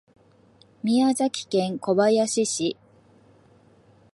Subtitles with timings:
[0.81, 2.75] 宮崎県小林市